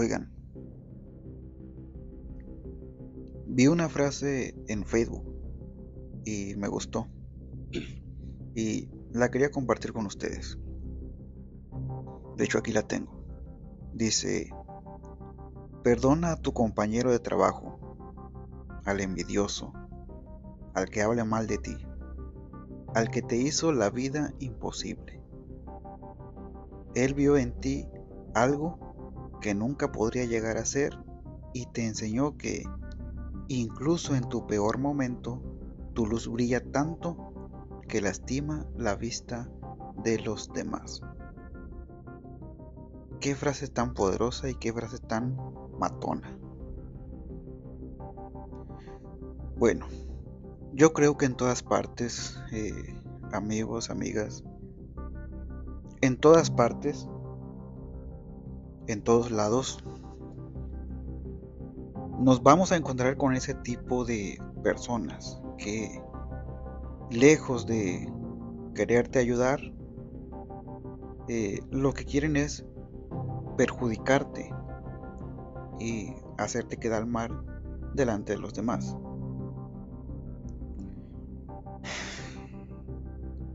Oigan, 0.00 0.30
vi 3.48 3.66
una 3.66 3.88
frase 3.88 4.54
en 4.68 4.84
Facebook 4.84 5.24
y 6.24 6.54
me 6.54 6.68
gustó 6.68 7.08
y 8.54 8.88
la 9.10 9.28
quería 9.28 9.50
compartir 9.50 9.92
con 9.92 10.06
ustedes. 10.06 10.56
De 12.36 12.44
hecho 12.44 12.58
aquí 12.58 12.70
la 12.70 12.82
tengo. 12.82 13.24
Dice, 13.92 14.54
perdona 15.82 16.30
a 16.30 16.36
tu 16.36 16.52
compañero 16.52 17.10
de 17.10 17.18
trabajo, 17.18 17.80
al 18.84 19.00
envidioso, 19.00 19.72
al 20.74 20.90
que 20.90 21.02
hable 21.02 21.24
mal 21.24 21.48
de 21.48 21.58
ti, 21.58 21.76
al 22.94 23.10
que 23.10 23.22
te 23.22 23.36
hizo 23.36 23.72
la 23.72 23.90
vida 23.90 24.32
imposible. 24.38 25.20
Él 26.94 27.14
vio 27.14 27.36
en 27.36 27.58
ti 27.58 27.88
algo 28.32 28.87
que 29.40 29.54
nunca 29.54 29.92
podría 29.92 30.24
llegar 30.24 30.56
a 30.56 30.64
ser 30.64 30.98
y 31.52 31.66
te 31.66 31.86
enseñó 31.86 32.36
que, 32.36 32.64
incluso 33.48 34.14
en 34.14 34.28
tu 34.28 34.46
peor 34.46 34.78
momento, 34.78 35.42
tu 35.94 36.06
luz 36.06 36.28
brilla 36.28 36.62
tanto 36.70 37.32
que 37.88 38.00
lastima 38.00 38.66
la 38.76 38.94
vista 38.94 39.50
de 40.02 40.18
los 40.18 40.52
demás. 40.52 41.00
Qué 43.20 43.34
frase 43.34 43.66
tan 43.66 43.94
poderosa 43.94 44.48
y 44.48 44.54
qué 44.54 44.72
frase 44.72 44.98
tan 44.98 45.36
matona. 45.78 46.38
Bueno, 49.56 49.86
yo 50.72 50.92
creo 50.92 51.16
que 51.16 51.26
en 51.26 51.34
todas 51.34 51.64
partes, 51.64 52.38
eh, 52.52 52.94
amigos, 53.32 53.90
amigas, 53.90 54.44
en 56.00 56.16
todas 56.16 56.50
partes 56.52 57.08
en 58.88 59.02
todos 59.02 59.30
lados, 59.30 59.84
nos 62.18 62.42
vamos 62.42 62.72
a 62.72 62.76
encontrar 62.76 63.16
con 63.18 63.34
ese 63.34 63.54
tipo 63.54 64.04
de 64.06 64.42
personas 64.62 65.40
que 65.58 66.02
lejos 67.10 67.66
de 67.66 68.10
quererte 68.74 69.18
ayudar, 69.18 69.60
eh, 71.28 71.60
lo 71.70 71.92
que 71.92 72.06
quieren 72.06 72.36
es 72.36 72.64
perjudicarte 73.58 74.50
y 75.78 76.14
hacerte 76.38 76.78
quedar 76.78 77.06
mal 77.06 77.44
delante 77.94 78.32
de 78.32 78.38
los 78.38 78.54
demás. 78.54 78.96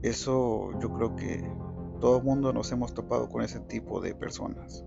Eso 0.03 0.69
yo 0.79 0.93
creo 0.93 1.15
que 1.15 1.43
todo 1.99 2.17
el 2.17 2.23
mundo 2.23 2.53
nos 2.53 2.71
hemos 2.71 2.93
topado 2.93 3.29
con 3.29 3.41
ese 3.41 3.61
tipo 3.61 3.99
de 3.99 4.13
personas 4.13 4.85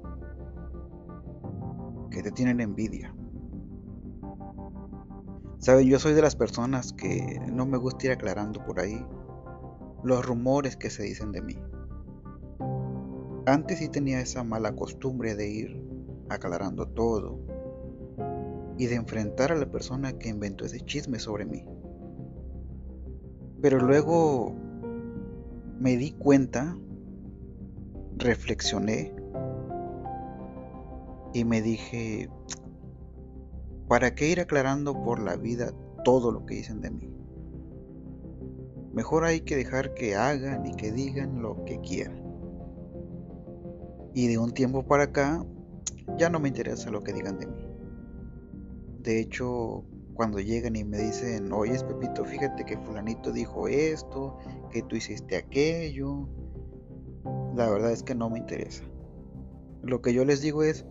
que 2.16 2.22
te 2.22 2.32
tienen 2.32 2.60
envidia. 2.60 3.14
Saben, 5.58 5.86
yo 5.86 5.98
soy 5.98 6.14
de 6.14 6.22
las 6.22 6.34
personas 6.34 6.94
que 6.94 7.38
no 7.46 7.66
me 7.66 7.76
gusta 7.76 8.06
ir 8.06 8.12
aclarando 8.12 8.64
por 8.64 8.80
ahí 8.80 9.04
los 10.02 10.24
rumores 10.24 10.78
que 10.78 10.88
se 10.88 11.02
dicen 11.02 11.30
de 11.32 11.42
mí. 11.42 11.58
Antes 13.44 13.80
sí 13.80 13.90
tenía 13.90 14.20
esa 14.20 14.42
mala 14.44 14.74
costumbre 14.74 15.34
de 15.34 15.50
ir 15.50 15.82
aclarando 16.30 16.88
todo 16.88 17.38
y 18.78 18.86
de 18.86 18.94
enfrentar 18.94 19.52
a 19.52 19.56
la 19.56 19.70
persona 19.70 20.14
que 20.14 20.30
inventó 20.30 20.64
ese 20.64 20.80
chisme 20.80 21.18
sobre 21.18 21.44
mí. 21.44 21.66
Pero 23.60 23.78
luego 23.78 24.54
me 25.78 25.98
di 25.98 26.12
cuenta, 26.12 26.78
reflexioné 28.16 29.14
y 31.36 31.44
me 31.44 31.60
dije, 31.60 32.30
¿para 33.88 34.14
qué 34.14 34.30
ir 34.30 34.40
aclarando 34.40 34.94
por 35.02 35.20
la 35.20 35.36
vida 35.36 35.74
todo 36.02 36.32
lo 36.32 36.46
que 36.46 36.54
dicen 36.54 36.80
de 36.80 36.90
mí? 36.90 37.10
Mejor 38.94 39.24
hay 39.24 39.42
que 39.42 39.54
dejar 39.54 39.92
que 39.92 40.16
hagan 40.16 40.64
y 40.64 40.74
que 40.76 40.92
digan 40.92 41.42
lo 41.42 41.62
que 41.66 41.78
quieran. 41.82 42.24
Y 44.14 44.28
de 44.28 44.38
un 44.38 44.52
tiempo 44.52 44.86
para 44.86 45.02
acá 45.04 45.44
ya 46.16 46.30
no 46.30 46.40
me 46.40 46.48
interesa 46.48 46.90
lo 46.90 47.04
que 47.04 47.12
digan 47.12 47.38
de 47.38 47.48
mí. 47.48 47.68
De 49.02 49.20
hecho, 49.20 49.84
cuando 50.14 50.40
llegan 50.40 50.74
y 50.74 50.84
me 50.84 50.96
dicen, 50.96 51.52
oye 51.52 51.78
Pepito, 51.84 52.24
fíjate 52.24 52.64
que 52.64 52.78
fulanito 52.78 53.30
dijo 53.30 53.68
esto, 53.68 54.38
que 54.70 54.80
tú 54.80 54.96
hiciste 54.96 55.36
aquello, 55.36 56.30
la 57.54 57.68
verdad 57.68 57.92
es 57.92 58.02
que 58.02 58.14
no 58.14 58.30
me 58.30 58.38
interesa. 58.38 58.84
Lo 59.82 60.00
que 60.00 60.14
yo 60.14 60.24
les 60.24 60.40
digo 60.40 60.62
es, 60.62 60.86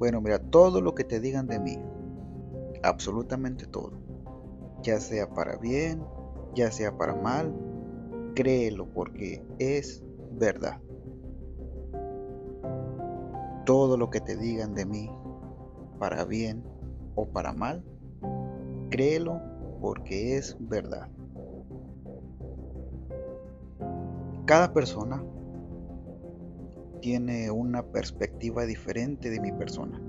bueno, 0.00 0.22
mira, 0.22 0.38
todo 0.38 0.80
lo 0.80 0.94
que 0.94 1.04
te 1.04 1.20
digan 1.20 1.46
de 1.46 1.60
mí, 1.60 1.78
absolutamente 2.82 3.66
todo, 3.66 4.00
ya 4.82 4.98
sea 4.98 5.28
para 5.28 5.58
bien, 5.58 6.02
ya 6.54 6.70
sea 6.70 6.96
para 6.96 7.14
mal, 7.14 7.54
créelo 8.34 8.86
porque 8.94 9.44
es 9.58 10.02
verdad. 10.32 10.80
Todo 13.66 13.98
lo 13.98 14.08
que 14.08 14.22
te 14.22 14.38
digan 14.38 14.74
de 14.74 14.86
mí, 14.86 15.10
para 15.98 16.24
bien 16.24 16.64
o 17.14 17.26
para 17.26 17.52
mal, 17.52 17.84
créelo 18.88 19.38
porque 19.82 20.38
es 20.38 20.56
verdad. 20.60 21.10
Cada 24.46 24.72
persona 24.72 25.22
tiene 27.00 27.50
una 27.50 27.82
perspectiva 27.82 28.66
diferente 28.66 29.30
de 29.30 29.40
mi 29.40 29.52
persona. 29.52 30.00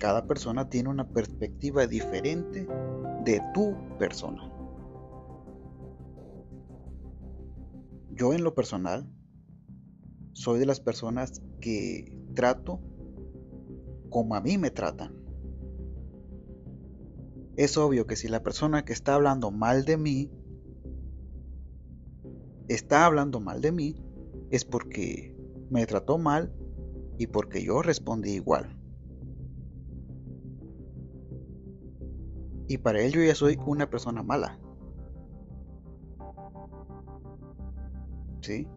Cada 0.00 0.26
persona 0.26 0.68
tiene 0.68 0.88
una 0.88 1.08
perspectiva 1.08 1.86
diferente 1.86 2.66
de 3.24 3.40
tu 3.54 3.76
persona. 3.98 4.50
Yo 8.10 8.32
en 8.32 8.44
lo 8.44 8.54
personal 8.54 9.08
soy 10.32 10.58
de 10.58 10.66
las 10.66 10.80
personas 10.80 11.40
que 11.60 12.18
trato 12.34 12.80
como 14.10 14.34
a 14.34 14.40
mí 14.40 14.58
me 14.58 14.70
tratan. 14.70 15.14
Es 17.56 17.76
obvio 17.76 18.06
que 18.06 18.16
si 18.16 18.28
la 18.28 18.42
persona 18.42 18.84
que 18.84 18.92
está 18.92 19.14
hablando 19.14 19.50
mal 19.50 19.84
de 19.84 19.96
mí 19.96 20.30
está 22.68 23.06
hablando 23.06 23.40
mal 23.40 23.60
de 23.60 23.72
mí, 23.72 23.96
es 24.52 24.66
porque 24.66 25.34
me 25.70 25.86
trató 25.86 26.18
mal 26.18 26.54
y 27.16 27.26
porque 27.26 27.64
yo 27.64 27.80
respondí 27.80 28.32
igual. 28.32 28.78
Y 32.68 32.78
para 32.78 33.00
él 33.00 33.12
yo 33.12 33.22
ya 33.22 33.34
soy 33.34 33.58
una 33.66 33.88
persona 33.88 34.22
mala. 34.22 34.58
¿Sí? 38.42 38.68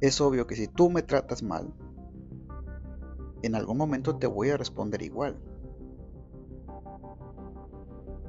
Es 0.00 0.20
obvio 0.20 0.46
que 0.46 0.56
si 0.56 0.66
tú 0.66 0.88
me 0.88 1.02
tratas 1.02 1.42
mal, 1.42 1.74
en 3.42 3.54
algún 3.54 3.76
momento 3.76 4.16
te 4.16 4.26
voy 4.26 4.48
a 4.48 4.56
responder 4.56 5.02
igual. 5.02 5.38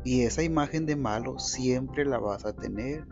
Y 0.03 0.23
esa 0.23 0.43
imagen 0.43 0.85
de 0.85 0.97
malo 0.97 1.39
siempre 1.39 2.03
la 2.03 2.19
vas 2.19 2.45
a 2.45 2.53
tener 2.53 3.07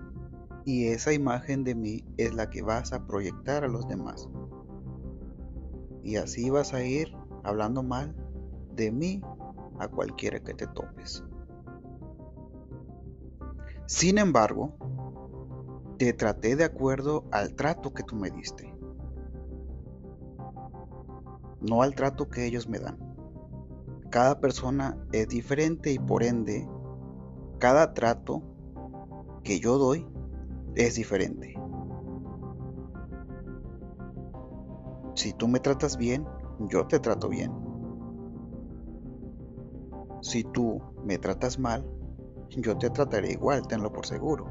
y 0.65 0.87
esa 0.87 1.13
imagen 1.13 1.63
de 1.63 1.75
mí 1.75 2.05
es 2.17 2.33
la 2.33 2.49
que 2.49 2.61
vas 2.61 2.93
a 2.93 3.05
proyectar 3.05 3.63
a 3.63 3.67
los 3.67 3.87
demás. 3.87 4.29
Y 6.03 6.15
así 6.15 6.49
vas 6.49 6.73
a 6.73 6.83
ir 6.83 7.13
hablando 7.43 7.83
mal 7.83 8.15
de 8.75 8.91
mí 8.91 9.21
a 9.79 9.87
cualquiera 9.87 10.39
que 10.39 10.53
te 10.53 10.67
topes. 10.67 11.23
Sin 13.85 14.17
embargo, 14.17 14.73
te 15.97 16.13
traté 16.13 16.55
de 16.55 16.63
acuerdo 16.63 17.25
al 17.31 17.53
trato 17.55 17.93
que 17.93 18.03
tú 18.03 18.15
me 18.15 18.31
diste, 18.31 18.73
no 21.61 21.81
al 21.81 21.95
trato 21.95 22.29
que 22.29 22.45
ellos 22.45 22.67
me 22.67 22.79
dan. 22.79 22.97
Cada 24.09 24.39
persona 24.39 24.97
es 25.11 25.27
diferente 25.27 25.91
y 25.91 25.99
por 25.99 26.23
ende, 26.23 26.67
cada 27.59 27.93
trato 27.93 28.41
que 29.43 29.59
yo 29.59 29.77
doy 29.77 30.07
es 30.75 30.95
diferente. 30.95 31.55
Si 35.15 35.33
tú 35.33 35.47
me 35.47 35.59
tratas 35.59 35.97
bien, 35.97 36.25
yo 36.59 36.87
te 36.87 36.99
trato 36.99 37.29
bien. 37.29 37.51
Si 40.21 40.43
tú 40.43 40.81
me 41.03 41.17
tratas 41.17 41.59
mal, 41.59 41.85
yo 42.49 42.77
te 42.77 42.89
trataré 42.89 43.33
igual, 43.33 43.67
tenlo 43.67 43.91
por 43.91 44.05
seguro. 44.05 44.47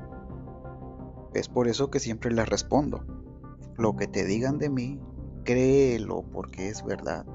Es 1.35 1.49
por 1.49 1.67
eso 1.67 1.91
que 1.91 1.99
siempre 1.99 2.31
les 2.31 2.49
respondo. 2.49 3.05
Lo 3.77 3.97
que 3.97 4.07
te 4.07 4.25
digan 4.25 4.59
de 4.59 4.69
mí, 4.69 5.01
créelo 5.45 6.23
porque 6.31 6.69
es 6.69 6.85
verdad. 6.85 7.27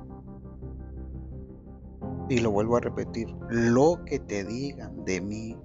Y 2.30 2.40
lo 2.40 2.52
vuelvo 2.52 2.78
a 2.78 2.82
repetir, 2.82 3.36
lo 3.50 4.04
que 4.06 4.20
te 4.20 4.44
digan 4.44 5.04
de 5.04 5.22
mí, 5.22 5.58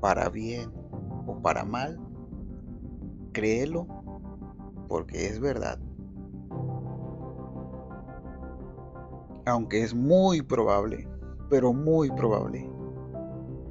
para 0.00 0.28
bien 0.28 0.72
o 1.26 1.40
para 1.40 1.64
mal, 1.64 2.00
créelo 3.32 3.86
porque 4.88 5.26
es 5.26 5.40
verdad. 5.40 5.78
aunque 9.50 9.82
es 9.82 9.94
muy 9.94 10.42
probable, 10.42 11.08
pero 11.48 11.72
muy 11.72 12.10
probable, 12.10 12.68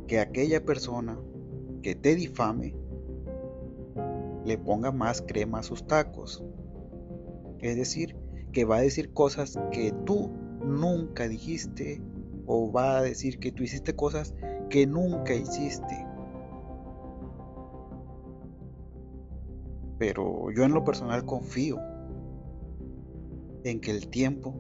que 0.08 0.20
aquella 0.20 0.64
persona 0.64 1.18
que 1.82 1.96
te 1.96 2.16
difame 2.16 2.76
le 4.46 4.58
ponga 4.58 4.92
más 4.92 5.22
crema 5.22 5.60
a 5.60 5.64
sus 5.64 5.86
tacos. 5.86 6.44
Es 7.60 7.76
decir, 7.76 8.16
que 8.52 8.66
va 8.66 8.78
a 8.78 8.82
decir 8.82 9.14
cosas 9.14 9.60
que 9.72 9.94
tú 10.06 10.30
nunca 10.66 11.28
dijiste 11.28 12.02
o 12.46 12.72
va 12.72 12.98
a 12.98 13.02
decir 13.02 13.40
que 13.40 13.52
tú 13.52 13.64
hiciste 13.64 13.96
cosas 13.96 14.34
que 14.70 14.88
nunca 14.88 15.34
hiciste. 15.34 16.06
Pero 20.00 20.50
yo 20.52 20.64
en 20.64 20.72
lo 20.72 20.84
personal 20.84 21.26
confío 21.26 21.78
en 23.64 23.82
que 23.82 23.92
el 23.92 24.10
tiempo 24.10 24.56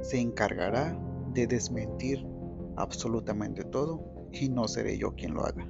se 0.00 0.20
encargará 0.20 0.96
de 1.34 1.46
desmentir 1.46 2.24
absolutamente 2.76 3.64
todo 3.64 4.00
y 4.32 4.48
no 4.48 4.68
seré 4.68 4.96
yo 4.96 5.14
quien 5.14 5.34
lo 5.34 5.44
haga. 5.44 5.68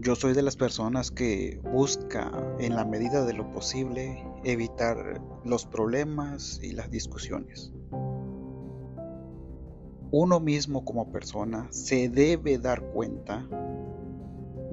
Yo 0.00 0.14
soy 0.14 0.32
de 0.32 0.42
las 0.42 0.56
personas 0.56 1.10
que 1.10 1.60
busca 1.72 2.30
en 2.60 2.74
la 2.76 2.84
medida 2.84 3.26
de 3.26 3.34
lo 3.34 3.52
posible 3.52 4.24
evitar 4.44 5.20
los 5.44 5.66
problemas 5.66 6.60
y 6.62 6.72
las 6.72 6.90
discusiones. 6.90 7.72
Uno 10.10 10.40
mismo 10.40 10.84
como 10.84 11.12
persona 11.12 11.66
se 11.70 12.08
debe 12.08 12.58
dar 12.58 12.80
cuenta 12.92 13.46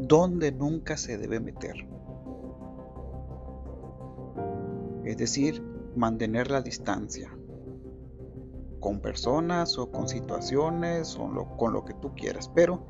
donde 0.08 0.52
nunca 0.52 0.98
se 0.98 1.18
debe 1.18 1.40
meter. 1.40 1.88
Es 5.04 5.18
decir, 5.18 5.64
mantener 5.96 6.50
la 6.50 6.62
distancia 6.62 7.36
con 8.80 9.00
personas 9.00 9.78
o 9.78 9.92
con 9.92 10.08
situaciones 10.08 11.18
o 11.18 11.58
con 11.58 11.74
lo 11.74 11.86
que 11.86 11.94
tú 11.94 12.14
quieras, 12.16 12.50
pero 12.54 12.86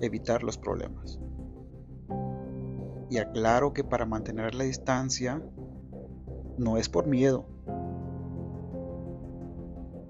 evitar 0.00 0.42
los 0.42 0.58
problemas. 0.58 1.18
Y 3.10 3.18
aclaro 3.18 3.72
que 3.72 3.84
para 3.84 4.06
mantener 4.06 4.54
la 4.54 4.64
distancia 4.64 5.42
no 6.58 6.76
es 6.76 6.88
por 6.88 7.06
miedo. 7.06 7.46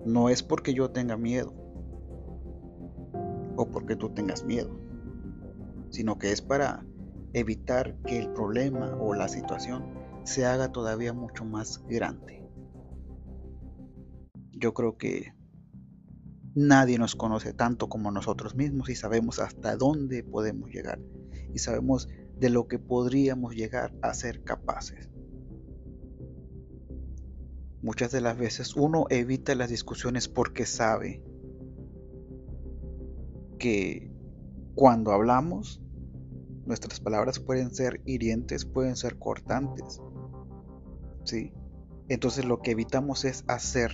No 0.05 0.29
es 0.29 0.43
porque 0.43 0.75
yo 0.75 0.91
tenga 0.91 1.17
miedo 1.17 1.53
o 3.57 3.67
porque 3.67 3.97
tú 3.97 4.11
tengas 4.11 4.45
miedo, 4.45 4.71
sino 5.93 6.19
que 6.19 6.33
es 6.33 6.41
para 6.41 6.85
evitar 7.35 7.97
que 8.07 8.19
el 8.19 8.33
problema 8.33 8.97
o 8.97 9.15
la 9.15 9.29
situación 9.29 9.95
se 10.25 10.47
haga 10.47 10.73
todavía 10.73 11.13
mucho 11.13 11.45
más 11.45 11.83
grande. 11.87 12.43
Yo 14.53 14.73
creo 14.73 14.97
que 14.97 15.35
nadie 16.55 16.99
nos 16.99 17.15
conoce 17.15 17.53
tanto 17.53 17.89
como 17.89 18.11
nosotros 18.11 18.55
mismos 18.55 18.89
y 18.89 18.95
sabemos 18.95 19.39
hasta 19.39 19.77
dónde 19.77 20.25
podemos 20.25 20.71
llegar 20.71 20.99
y 21.53 21.59
sabemos 21.59 22.09
de 22.39 22.49
lo 22.49 22.69
que 22.69 22.79
podríamos 22.79 23.55
llegar 23.55 23.95
a 24.01 24.15
ser 24.15 24.43
capaces. 24.45 25.11
Muchas 27.83 28.13
de 28.13 28.21
las 28.21 28.39
veces 28.39 28.77
uno 28.77 29.07
evita 29.11 29.55
las 29.55 29.69
discusiones 29.69 30.29
porque 30.29 30.65
sabe 30.65 31.23
que 33.59 34.12
cuando 34.75 35.13
hablamos, 35.13 35.83
nuestras 36.67 37.01
palabras 37.01 37.39
pueden 37.41 37.75
ser 37.75 38.01
hirientes, 38.05 38.65
pueden 38.65 38.97
ser 38.97 39.19
cortantes. 39.19 40.01
¿Sí? 41.25 41.53
Entonces 42.09 42.45
lo 42.45 42.61
que 42.61 42.73
evitamos 42.73 43.25
es 43.25 43.45
hacer 43.49 43.93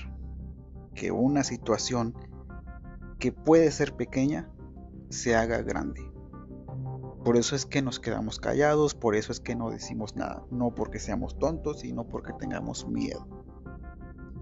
que 0.94 1.10
una 1.10 1.44
situación 1.44 2.14
que 3.19 3.32
puede 3.32 3.70
ser 3.70 3.94
pequeña 3.96 4.50
se 5.10 5.36
haga 5.36 5.62
grande. 5.62 6.02
Por 7.25 7.36
eso 7.36 7.56
es 7.56 7.66
que 7.66 7.82
nos 7.82 8.00
quedamos 8.00 8.38
callados, 8.38 8.94
por 8.94 9.14
eso 9.14 9.32
es 9.32 9.40
que 9.40 9.54
no 9.54 9.70
decimos 9.70 10.16
nada. 10.16 10.44
No 10.50 10.75
porque 10.75 10.98
seamos 10.98 11.38
tontos 11.38 11.84
y 11.84 11.92
no 11.92 12.06
porque 12.06 12.32
tengamos 12.32 12.86
miedo, 12.88 13.26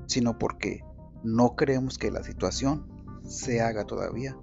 sino 0.07 0.39
porque 0.39 0.85
no 1.25 1.57
creemos 1.57 1.99
que 1.99 2.11
la 2.11 2.23
situación 2.23 2.87
se 3.25 3.61
haga 3.61 3.85
todavía 3.85 4.39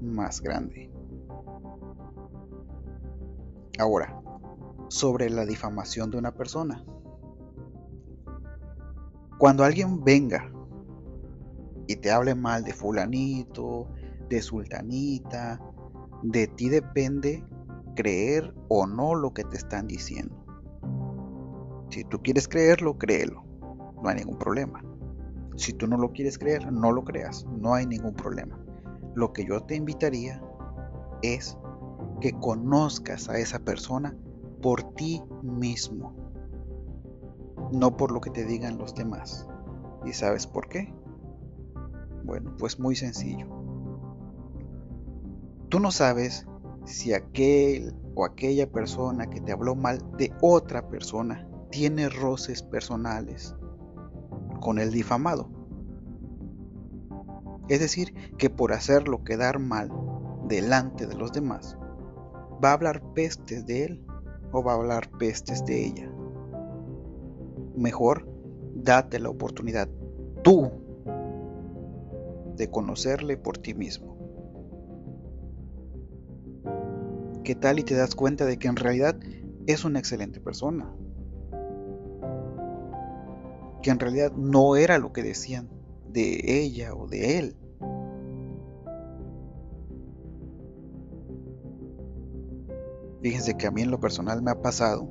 más 0.00 0.40
grande. 0.40 0.93
Ahora, 3.78 4.20
sobre 4.88 5.30
la 5.30 5.44
difamación 5.44 6.10
de 6.10 6.18
una 6.18 6.32
persona. 6.32 6.84
Cuando 9.38 9.64
alguien 9.64 10.04
venga 10.04 10.50
y 11.86 11.96
te 11.96 12.10
hable 12.10 12.34
mal 12.34 12.62
de 12.62 12.72
fulanito, 12.72 13.88
de 14.28 14.40
sultanita, 14.40 15.60
de 16.22 16.46
ti 16.46 16.68
depende 16.68 17.44
creer 17.96 18.54
o 18.68 18.86
no 18.86 19.14
lo 19.14 19.34
que 19.34 19.44
te 19.44 19.56
están 19.56 19.86
diciendo. 19.86 20.34
Si 21.90 22.04
tú 22.04 22.20
quieres 22.22 22.48
creerlo, 22.48 22.96
créelo. 22.98 23.44
No 24.02 24.08
hay 24.08 24.16
ningún 24.16 24.38
problema. 24.38 24.84
Si 25.56 25.72
tú 25.72 25.86
no 25.86 25.96
lo 25.96 26.12
quieres 26.12 26.38
creer, 26.38 26.72
no 26.72 26.92
lo 26.92 27.04
creas. 27.04 27.46
No 27.46 27.74
hay 27.74 27.86
ningún 27.86 28.14
problema. 28.14 28.58
Lo 29.14 29.32
que 29.32 29.44
yo 29.44 29.60
te 29.60 29.76
invitaría 29.76 30.42
es 31.22 31.56
que 32.20 32.32
conozcas 32.32 33.28
a 33.28 33.38
esa 33.38 33.58
persona 33.58 34.16
por 34.62 34.94
ti 34.94 35.22
mismo. 35.42 36.14
No 37.72 37.96
por 37.96 38.12
lo 38.12 38.20
que 38.20 38.30
te 38.30 38.44
digan 38.44 38.78
los 38.78 38.94
demás. 38.94 39.48
¿Y 40.04 40.12
sabes 40.12 40.46
por 40.46 40.68
qué? 40.68 40.94
Bueno, 42.24 42.54
pues 42.58 42.78
muy 42.78 42.96
sencillo. 42.96 43.46
Tú 45.68 45.80
no 45.80 45.90
sabes 45.90 46.46
si 46.84 47.12
aquel 47.12 47.94
o 48.14 48.24
aquella 48.24 48.70
persona 48.70 49.28
que 49.28 49.40
te 49.40 49.52
habló 49.52 49.74
mal 49.74 49.98
de 50.16 50.32
otra 50.40 50.88
persona 50.88 51.48
tiene 51.70 52.08
roces 52.08 52.62
personales 52.62 53.54
con 54.60 54.78
el 54.78 54.92
difamado. 54.92 55.50
Es 57.68 57.80
decir, 57.80 58.14
que 58.38 58.50
por 58.50 58.72
hacerlo 58.72 59.24
quedar 59.24 59.58
mal 59.58 59.90
delante 60.46 61.06
de 61.06 61.14
los 61.16 61.32
demás, 61.32 61.76
va 62.62 62.70
a 62.70 62.74
hablar 62.74 63.02
pestes 63.14 63.66
de 63.66 63.84
él 63.84 64.06
o 64.52 64.62
va 64.62 64.72
a 64.72 64.76
hablar 64.76 65.10
pestes 65.18 65.64
de 65.64 65.86
ella. 65.86 66.10
Mejor 67.76 68.28
date 68.74 69.18
la 69.18 69.30
oportunidad 69.30 69.88
tú 70.42 70.70
de 72.56 72.70
conocerle 72.70 73.36
por 73.36 73.58
ti 73.58 73.74
mismo. 73.74 74.14
¿Qué 77.42 77.54
tal 77.54 77.78
y 77.78 77.82
te 77.82 77.94
das 77.94 78.14
cuenta 78.14 78.46
de 78.46 78.58
que 78.58 78.68
en 78.68 78.76
realidad 78.76 79.18
es 79.66 79.84
una 79.84 79.98
excelente 79.98 80.40
persona? 80.40 80.94
Que 83.82 83.90
en 83.90 83.98
realidad 83.98 84.32
no 84.32 84.76
era 84.76 84.98
lo 84.98 85.12
que 85.12 85.22
decían 85.22 85.68
de 86.08 86.40
ella 86.62 86.94
o 86.94 87.06
de 87.06 87.38
él. 87.38 87.56
Fíjense 93.24 93.56
que 93.56 93.66
a 93.66 93.70
mí 93.70 93.80
en 93.80 93.90
lo 93.90 93.98
personal 94.00 94.42
me 94.42 94.50
ha 94.50 94.60
pasado 94.60 95.08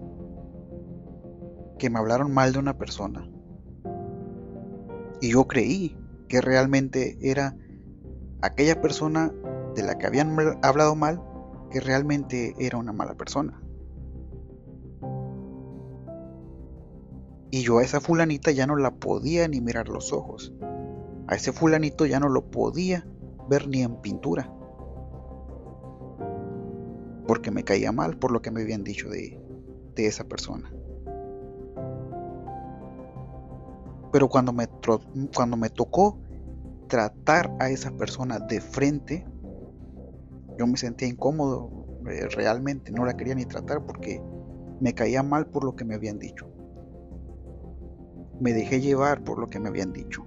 que 1.79 1.89
me 1.89 1.97
hablaron 1.97 2.31
mal 2.31 2.53
de 2.53 2.59
una 2.59 2.77
persona. 2.77 3.27
Y 5.19 5.31
yo 5.31 5.47
creí 5.47 5.97
que 6.27 6.39
realmente 6.39 7.17
era 7.23 7.57
aquella 8.43 8.79
persona 8.79 9.33
de 9.73 9.81
la 9.81 9.97
que 9.97 10.05
habían 10.05 10.37
hablado 10.61 10.95
mal 10.95 11.23
que 11.71 11.79
realmente 11.79 12.53
era 12.59 12.77
una 12.77 12.93
mala 12.93 13.15
persona. 13.15 13.59
Y 17.49 17.63
yo 17.63 17.79
a 17.79 17.83
esa 17.83 17.99
fulanita 17.99 18.51
ya 18.51 18.67
no 18.67 18.75
la 18.75 18.93
podía 18.93 19.47
ni 19.47 19.59
mirar 19.59 19.89
los 19.89 20.13
ojos. 20.13 20.53
A 21.25 21.33
ese 21.33 21.51
fulanito 21.51 22.05
ya 22.05 22.19
no 22.19 22.29
lo 22.29 22.51
podía 22.51 23.07
ver 23.49 23.67
ni 23.67 23.81
en 23.81 24.01
pintura. 24.01 24.53
Porque 27.33 27.49
me 27.49 27.63
caía 27.63 27.91
mal 27.91 28.15
por 28.15 28.31
lo 28.31 28.43
que 28.43 28.51
me 28.51 28.61
habían 28.61 28.83
dicho 28.83 29.09
de, 29.09 29.41
esa 29.95 30.23
persona. 30.23 30.71
Pero 34.11 34.29
cuando 34.29 34.53
me, 34.53 34.67
cuando 35.35 35.57
me 35.57 35.71
tocó 35.71 36.19
tratar 36.87 37.51
a 37.59 37.71
esa 37.71 37.89
persona 37.89 38.37
de 38.37 38.61
frente, 38.61 39.25
yo 40.59 40.67
me 40.67 40.77
sentía 40.77 41.07
incómodo, 41.07 41.71
realmente 42.03 42.91
no 42.91 43.03
la 43.03 43.17
quería 43.17 43.33
ni 43.33 43.45
tratar 43.45 43.83
porque 43.83 44.21
me 44.79 44.93
caía 44.93 45.23
mal 45.23 45.47
por 45.47 45.63
lo 45.63 45.75
que 45.75 45.85
me 45.85 45.95
habían 45.95 46.19
dicho. 46.19 46.47
Me 48.39 48.53
dejé 48.53 48.79
llevar 48.79 49.23
por 49.23 49.39
lo 49.39 49.47
que 49.47 49.59
me 49.59 49.69
habían 49.69 49.91
dicho. 49.91 50.23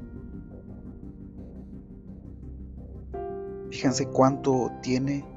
Fíjense 3.71 4.09
cuánto 4.09 4.73
tiene 4.83 5.36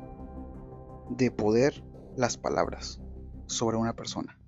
de 1.09 1.31
poder 1.31 1.83
las 2.15 2.37
palabras 2.37 3.01
sobre 3.47 3.77
una 3.77 3.95
persona. 3.95 4.39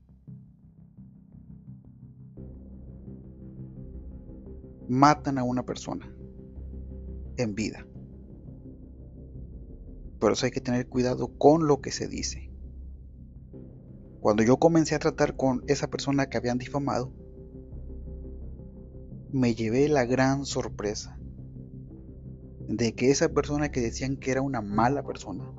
matan 4.92 5.38
a 5.38 5.44
una 5.44 5.64
persona 5.64 6.14
en 7.38 7.56
vida. 7.56 7.88
Por 10.20 10.34
eso 10.34 10.46
hay 10.46 10.52
que 10.52 10.60
tener 10.60 10.90
cuidado 10.90 11.38
con 11.38 11.66
lo 11.66 11.80
que 11.80 11.92
se 11.92 12.10
dice. 12.10 12.52
Cuando 14.20 14.44
yo 14.44 14.58
comencé 14.58 14.96
a 14.96 15.00
tratar 15.00 15.38
con 15.38 15.64
esa 15.68 15.90
persona 15.90 16.28
que 16.28 16.36
habían 16.36 16.58
difamado, 16.58 17.14
me 19.32 19.56
llevé 19.56 19.88
la 19.88 20.04
gran 20.04 20.46
sorpresa 20.46 21.18
de 22.68 22.94
que 22.94 23.12
esa 23.12 23.30
persona 23.30 23.72
que 23.72 23.80
decían 23.80 24.18
que 24.18 24.32
era 24.32 24.42
una 24.42 24.60
mala 24.60 25.04
persona, 25.04 25.50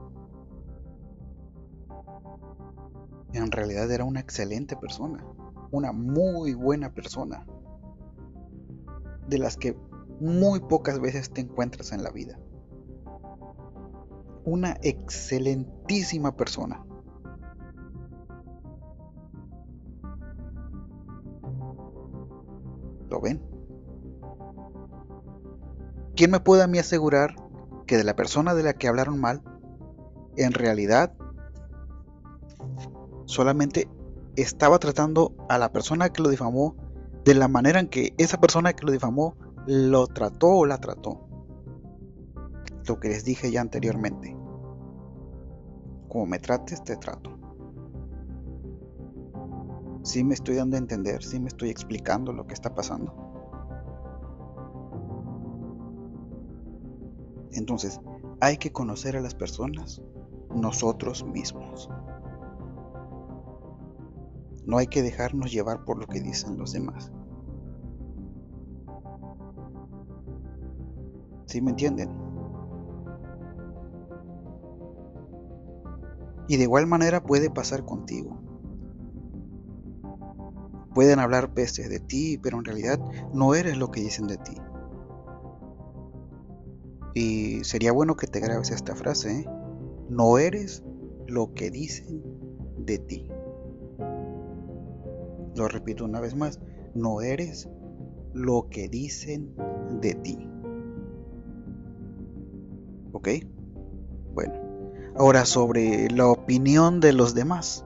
en 3.33 3.51
realidad 3.51 3.91
era 3.91 4.05
una 4.05 4.21
excelente 4.21 4.77
persona, 4.77 5.25
una 5.71 5.93
muy 5.93 6.55
buena 6.55 6.93
persona, 6.93 7.47
de 9.29 9.39
las 9.39 9.57
que 9.57 9.77
muy 10.21 10.61
pocas 10.61 11.01
veces 11.01 11.31
te 11.31 11.41
encuentras 11.41 11.93
en 11.93 12.03
la 12.03 12.11
vida. 12.11 12.39
Una 14.45 14.77
excelentísima 14.83 16.37
persona. 16.37 16.85
¿Lo 23.09 23.21
ven? 23.21 23.43
¿Quién 26.17 26.31
me 26.31 26.41
puede 26.41 26.63
a 26.63 26.67
mí 26.67 26.79
asegurar 26.79 27.35
que 27.87 27.97
de 27.97 28.05
la 28.05 28.17
persona 28.17 28.55
de 28.55 28.63
la 28.63 28.75
que 28.75 28.89
hablaron 28.89 29.21
mal, 29.21 29.43
en 30.37 30.53
realidad 30.53 31.15
solamente 33.33 33.89
estaba 34.37 34.79
tratando 34.79 35.35
a 35.49 35.59
la 35.59 35.73
persona 35.73 36.11
que 36.11 36.23
lo 36.23 36.29
difamó 36.29 36.77
de 37.25 37.35
la 37.35 37.49
manera 37.49 37.81
en 37.81 37.89
que 37.89 38.15
esa 38.19 38.39
persona 38.39 38.75
que 38.75 38.85
lo 38.85 38.93
difamó 38.93 39.37
lo 39.67 40.07
trató 40.07 40.49
o 40.49 40.67
la 40.67 40.79
trató? 40.79 41.29
Lo 42.87 43.01
que 43.01 43.09
les 43.09 43.25
dije 43.25 43.51
ya 43.51 43.61
anteriormente. 43.61 44.37
Como 46.09 46.27
me 46.27 46.39
trates, 46.39 46.85
te 46.85 46.97
trato. 46.97 47.39
Sí 50.03 50.25
me 50.25 50.35
estoy 50.35 50.57
dando 50.57 50.77
a 50.77 50.81
entender, 50.81 51.23
sí 51.23 51.41
me 51.41 51.49
estoy 51.49 51.71
explicando 51.71 52.33
lo 52.33 52.47
que 52.47 52.55
está 52.55 52.75
pasando. 52.75 53.15
Entonces, 57.53 58.01
hay 58.41 58.59
que 58.59 58.73
conocer 58.73 59.17
a 59.17 59.21
las 59.21 59.35
personas 59.35 60.03
nosotros 60.55 61.25
mismos. 61.25 61.89
No 64.67 64.79
hay 64.79 64.87
que 64.87 65.03
dejarnos 65.03 65.51
llevar 65.53 65.85
por 65.85 65.99
lo 65.99 66.07
que 66.07 66.21
dicen 66.21 66.59
los 66.59 66.73
demás. 66.73 67.11
¿Sí 71.47 71.61
me 71.61 71.71
entienden? 71.71 72.11
Y 76.49 76.57
de 76.57 76.63
igual 76.65 76.87
manera 76.87 77.23
puede 77.23 77.51
pasar 77.51 77.85
contigo. 77.85 78.39
Pueden 80.95 81.19
hablar 81.19 81.55
pestes 81.55 81.89
de 81.89 82.01
ti, 82.01 82.39
pero 82.39 82.59
en 82.59 82.65
realidad 82.65 83.01
no 83.33 83.55
eres 83.55 83.79
lo 83.79 83.91
que 83.91 84.01
dicen 84.01 84.27
de 84.27 84.37
ti. 84.37 84.55
Y 87.15 87.65
sería 87.65 87.93
bueno 87.93 88.17
que 88.17 88.27
te 88.27 88.41
grabes 88.41 88.71
esta 88.71 88.95
frase. 88.95 89.41
¿eh? 89.41 89.47
No 90.09 90.39
eres 90.39 90.85
lo 91.27 91.55
que 91.55 91.71
dicen 91.71 92.23
de 92.77 92.99
ti. 92.99 93.32
Lo 95.57 95.69
repito 95.69 96.05
una 96.05 96.21
vez 96.21 96.35
más. 96.35 96.61
No 96.95 97.21
eres 97.21 97.69
lo 98.33 98.69
que 98.71 98.89
dicen 98.89 99.55
de 100.01 100.15
ti. 100.15 100.49
¿Ok? 103.13 103.29
Bueno. 104.35 104.55
Ahora 105.17 105.45
sobre 105.45 106.11
la 106.11 106.29
opinión 106.29 107.01
de 107.01 107.13
los 107.13 107.35
demás. 107.35 107.85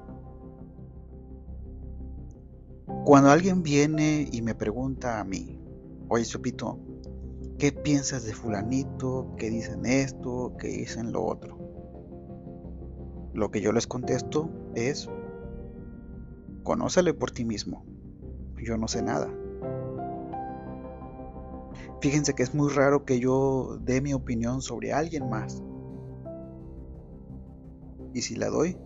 Cuando 3.04 3.30
alguien 3.30 3.62
viene 3.62 4.28
y 4.30 4.42
me 4.42 4.54
pregunta 4.54 5.20
a 5.20 5.25
mí, 5.25 5.61
oye, 6.08 6.25
Sopito, 6.25 6.80
¿Qué 7.58 7.73
piensas 7.73 8.25
de 8.25 8.35
fulanito? 8.35 9.35
¿Qué 9.38 9.49
dicen 9.49 9.87
esto? 9.87 10.54
¿Qué 10.58 10.68
dicen 10.68 11.11
lo 11.11 11.25
otro? 11.25 11.56
Lo 13.32 13.50
que 13.50 13.62
yo 13.62 13.73
les 13.73 13.87
contesto 13.87 14.50
es, 14.75 15.08
conócele 16.66 17.14
por 17.14 17.30
ti 17.30 17.44
mismo. 17.44 17.87
Yo 18.56 18.76
no 18.76 18.88
sé 18.88 19.00
nada. 19.00 19.30
Fíjense 22.00 22.35
que 22.35 22.42
es 22.42 22.54
muy 22.54 22.73
raro 22.73 23.04
que 23.04 23.20
yo 23.20 23.78
dé 23.80 24.00
mi 24.00 24.12
opinión 24.12 24.61
sobre 24.61 24.92
alguien 24.92 25.30
más. 25.30 25.62
Y 28.12 28.23
si 28.23 28.35
la 28.35 28.49
doy, 28.49 28.76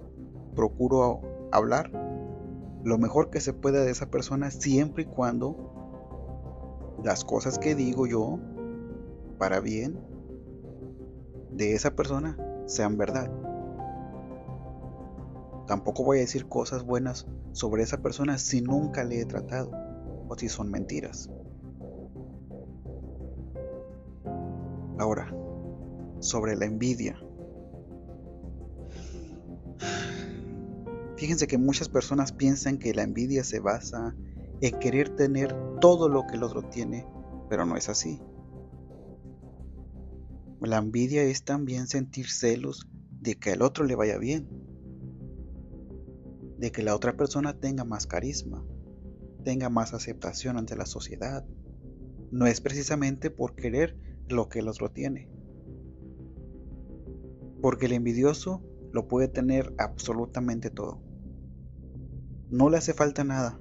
procuro 0.54 1.22
hablar 1.52 1.90
lo 2.84 2.98
mejor 2.98 3.30
que 3.30 3.40
se 3.40 3.54
pueda 3.54 3.82
de 3.82 3.90
esa 3.90 4.10
persona 4.10 4.50
siempre 4.50 5.04
y 5.04 5.06
cuando 5.06 6.98
las 7.02 7.24
cosas 7.24 7.58
que 7.58 7.74
digo 7.74 8.06
yo 8.06 8.38
para 9.38 9.60
bien 9.60 9.98
de 11.50 11.72
esa 11.74 11.96
persona 11.96 12.36
sean 12.66 12.98
verdad. 12.98 13.49
Tampoco 15.70 16.02
voy 16.02 16.18
a 16.18 16.22
decir 16.22 16.48
cosas 16.48 16.82
buenas 16.82 17.28
sobre 17.52 17.84
esa 17.84 18.02
persona 18.02 18.38
si 18.38 18.60
nunca 18.60 19.04
le 19.04 19.20
he 19.20 19.24
tratado 19.24 19.70
o 20.28 20.36
si 20.36 20.48
son 20.48 20.68
mentiras. 20.68 21.30
Ahora, 24.98 25.32
sobre 26.18 26.56
la 26.56 26.64
envidia. 26.64 27.16
Fíjense 31.16 31.46
que 31.46 31.56
muchas 31.56 31.88
personas 31.88 32.32
piensan 32.32 32.76
que 32.76 32.92
la 32.92 33.04
envidia 33.04 33.44
se 33.44 33.60
basa 33.60 34.16
en 34.60 34.76
querer 34.80 35.14
tener 35.14 35.54
todo 35.80 36.08
lo 36.08 36.26
que 36.26 36.34
el 36.34 36.42
otro 36.42 36.68
tiene, 36.68 37.06
pero 37.48 37.64
no 37.64 37.76
es 37.76 37.88
así. 37.88 38.20
La 40.60 40.78
envidia 40.78 41.22
es 41.22 41.44
también 41.44 41.86
sentir 41.86 42.28
celos 42.28 42.88
de 43.20 43.36
que 43.36 43.52
al 43.52 43.62
otro 43.62 43.84
le 43.84 43.94
vaya 43.94 44.18
bien, 44.18 44.59
de 46.60 46.70
que 46.70 46.82
la 46.82 46.94
otra 46.94 47.16
persona 47.16 47.58
tenga 47.58 47.84
más 47.84 48.06
carisma, 48.06 48.64
tenga 49.42 49.68
más 49.68 49.94
aceptación 49.94 50.56
ante 50.56 50.76
la 50.76 50.86
sociedad. 50.86 51.44
No 52.30 52.46
es 52.46 52.60
precisamente 52.60 53.30
por 53.30 53.56
querer 53.56 53.96
lo 54.28 54.48
que 54.48 54.60
el 54.60 54.68
otro 54.68 54.90
tiene. 54.90 55.28
Porque 57.60 57.86
el 57.86 57.92
envidioso 57.92 58.62
lo 58.92 59.08
puede 59.08 59.26
tener 59.26 59.74
absolutamente 59.78 60.70
todo. 60.70 61.02
No 62.48 62.70
le 62.70 62.78
hace 62.78 62.94
falta 62.94 63.24
nada. 63.24 63.60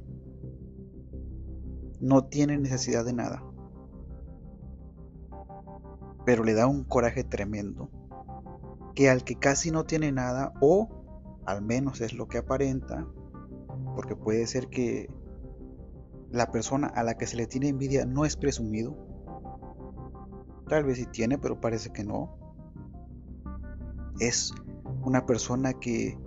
No 2.00 2.26
tiene 2.26 2.58
necesidad 2.58 3.04
de 3.04 3.14
nada 3.14 3.50
pero 6.30 6.44
le 6.44 6.54
da 6.54 6.68
un 6.68 6.84
coraje 6.84 7.24
tremendo, 7.24 7.90
que 8.94 9.10
al 9.10 9.24
que 9.24 9.34
casi 9.34 9.72
no 9.72 9.86
tiene 9.86 10.12
nada, 10.12 10.54
o 10.62 10.99
al 11.50 11.64
menos 11.64 12.00
es 12.00 12.14
lo 12.14 12.28
que 12.28 12.38
aparenta, 12.38 13.08
porque 13.96 14.16
puede 14.16 14.46
ser 14.46 14.70
que 14.70 15.10
la 16.30 16.52
persona 16.52 16.86
a 16.88 17.02
la 17.02 17.18
que 17.18 17.26
se 17.26 17.38
le 17.38 17.48
tiene 17.48 17.70
envidia 17.70 18.06
no 18.06 18.24
es 18.24 18.38
presumido, 18.38 18.96
tal 20.68 20.84
vez 20.84 21.00
sí 21.00 21.08
tiene, 21.08 21.40
pero 21.40 21.60
parece 21.60 21.92
que 21.92 22.04
no, 22.04 22.38
es 24.20 24.54
una 25.02 25.26
persona 25.26 25.74
que, 25.74 26.20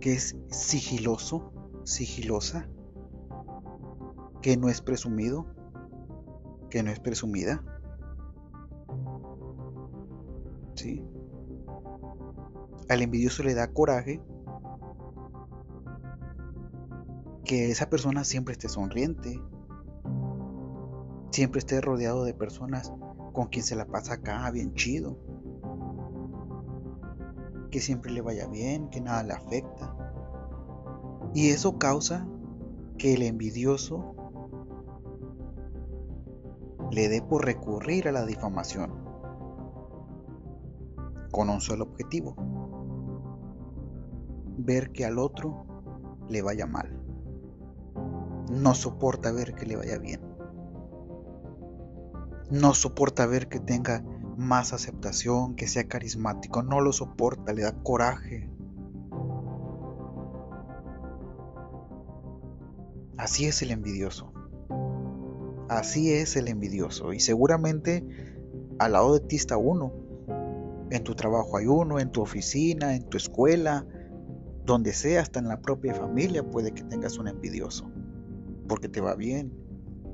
que 0.00 0.12
es 0.12 0.36
sigiloso, 0.48 1.50
sigilosa, 1.84 2.68
que 4.42 4.58
no 4.58 4.68
es 4.68 4.82
presumido, 4.82 5.46
que 6.68 6.82
no 6.82 6.90
es 6.90 7.00
presumida. 7.00 7.64
Al 12.88 13.02
envidioso 13.02 13.42
le 13.42 13.54
da 13.54 13.72
coraje 13.72 14.20
que 17.44 17.70
esa 17.70 17.88
persona 17.88 18.24
siempre 18.24 18.52
esté 18.52 18.68
sonriente, 18.68 19.40
siempre 21.30 21.58
esté 21.58 21.80
rodeado 21.80 22.24
de 22.24 22.34
personas 22.34 22.92
con 23.32 23.48
quien 23.48 23.64
se 23.64 23.76
la 23.76 23.86
pasa 23.86 24.14
acá 24.14 24.50
bien 24.50 24.74
chido, 24.74 25.16
que 27.70 27.80
siempre 27.80 28.12
le 28.12 28.20
vaya 28.20 28.46
bien, 28.46 28.88
que 28.88 29.00
nada 29.00 29.22
le 29.22 29.32
afecta. 29.32 29.94
Y 31.34 31.50
eso 31.50 31.78
causa 31.78 32.26
que 32.98 33.14
el 33.14 33.22
envidioso 33.22 34.14
le 36.90 37.08
dé 37.08 37.20
por 37.20 37.44
recurrir 37.44 38.08
a 38.08 38.12
la 38.12 38.24
difamación 38.24 38.92
con 41.30 41.50
un 41.50 41.60
solo 41.60 41.84
objetivo, 41.84 42.34
ver 44.66 44.90
que 44.90 45.06
al 45.06 45.18
otro 45.18 45.64
le 46.28 46.42
vaya 46.42 46.66
mal. 46.66 47.00
No 48.50 48.74
soporta 48.74 49.32
ver 49.32 49.54
que 49.54 49.66
le 49.66 49.76
vaya 49.76 49.98
bien. 49.98 50.20
no 52.50 52.74
soporta 52.74 53.26
ver 53.26 53.48
que 53.48 53.58
tenga 53.58 54.04
más 54.36 54.72
aceptación, 54.72 55.56
que 55.56 55.66
sea 55.66 55.88
carismático, 55.88 56.62
no 56.62 56.80
lo 56.80 56.92
soporta, 56.92 57.52
le 57.52 57.62
da 57.62 57.72
coraje. 57.82 58.48
Así 63.16 63.46
es 63.46 63.62
el 63.62 63.70
envidioso. 63.70 64.32
Así 65.68 66.12
es 66.12 66.36
el 66.36 66.48
envidioso. 66.48 67.12
Y 67.12 67.20
seguramente 67.20 68.04
al 68.78 68.92
lado 68.92 69.14
de 69.14 69.20
ti 69.20 69.36
está 69.36 69.56
uno. 69.56 69.92
En 70.90 71.02
tu 71.02 71.14
trabajo 71.14 71.56
hay 71.56 71.66
uno, 71.66 71.98
en 71.98 72.12
tu 72.12 72.22
oficina, 72.22 72.94
en 72.94 73.08
tu 73.08 73.16
escuela, 73.16 73.86
donde 74.66 74.92
sea, 74.92 75.22
hasta 75.22 75.38
en 75.38 75.48
la 75.48 75.60
propia 75.60 75.94
familia 75.94 76.42
puede 76.42 76.72
que 76.72 76.82
tengas 76.82 77.18
un 77.18 77.28
envidioso. 77.28 77.90
Porque 78.68 78.88
te 78.88 79.00
va 79.00 79.14
bien, 79.14 79.52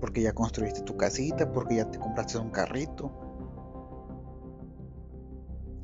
porque 0.01 0.21
ya 0.21 0.33
construiste 0.33 0.83
tu 0.83 0.97
casita, 0.97 1.51
porque 1.53 1.77
ya 1.77 1.91
te 1.91 1.99
compraste 1.99 2.39
un 2.39 2.51
carrito. 2.51 3.11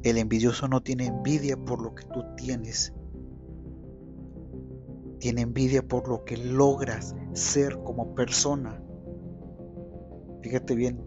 El 0.03 0.19
envidioso 0.19 0.69
no 0.69 0.83
tiene 0.83 1.07
envidia 1.07 1.57
por 1.57 1.83
lo 1.83 1.95
que 1.95 2.05
tú 2.05 2.23
tienes. 2.37 2.93
Tiene 5.19 5.41
envidia 5.41 5.83
por 5.83 6.07
lo 6.09 6.25
que 6.25 6.37
logras 6.37 7.17
ser 7.33 7.79
como 7.83 8.15
persona. 8.15 8.81
Fíjate 10.43 10.75
bien, 10.77 11.01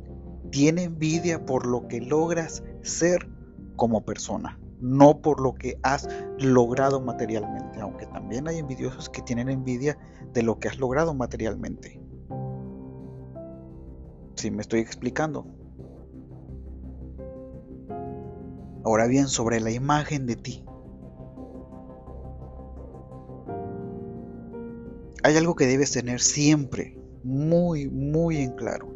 tiene 0.52 0.84
envidia 0.84 1.46
por 1.46 1.66
lo 1.66 1.88
que 1.88 2.02
logras 2.02 2.64
ser 2.82 3.30
como 3.76 4.06
persona, 4.06 4.60
no 4.82 5.22
por 5.22 5.40
lo 5.40 5.54
que 5.54 5.78
has 5.84 6.10
logrado 6.40 7.00
materialmente, 7.00 7.80
aunque 7.80 8.06
también 8.08 8.48
hay 8.48 8.58
envidiosos 8.58 9.10
que 9.10 9.22
tienen 9.22 9.50
envidia 9.50 9.98
de 10.34 10.44
lo 10.44 10.60
que 10.60 10.68
has 10.68 10.78
logrado 10.80 11.14
materialmente. 11.14 12.00
Si 14.36 14.50
me 14.50 14.62
estoy 14.62 14.80
explicando. 14.80 15.46
Ahora 18.84 19.06
bien, 19.06 19.28
sobre 19.28 19.60
la 19.60 19.72
imagen 19.72 20.26
de 20.26 20.36
ti. 20.36 20.66
Hay 25.24 25.38
algo 25.38 25.56
que 25.56 25.68
debes 25.68 25.92
tener 25.92 26.20
siempre 26.20 26.98
muy, 27.24 27.88
muy 27.88 28.38
en 28.38 28.56
claro 28.56 28.92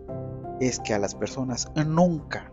es 0.59 0.79
que 0.79 0.93
a 0.93 0.99
las 0.99 1.15
personas 1.15 1.71
nunca, 1.85 2.51